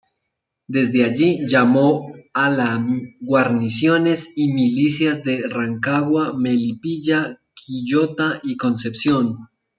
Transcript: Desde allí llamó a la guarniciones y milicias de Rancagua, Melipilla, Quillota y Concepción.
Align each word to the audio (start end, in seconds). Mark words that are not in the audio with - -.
Desde 0.65 1.03
allí 1.05 1.45
llamó 1.47 2.11
a 2.33 2.49
la 2.49 2.83
guarniciones 3.19 4.29
y 4.35 4.51
milicias 4.51 5.23
de 5.23 5.43
Rancagua, 5.47 6.33
Melipilla, 6.35 7.39
Quillota 7.53 8.39
y 8.41 8.57
Concepción. 8.57 9.47